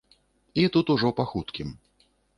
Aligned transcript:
І 0.61 0.63
тут 0.75 0.89
ужо 0.95 1.11
па 1.19 1.27
хуткім. 1.35 1.73